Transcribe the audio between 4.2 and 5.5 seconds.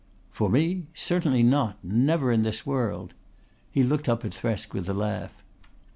at Thresk with a laugh.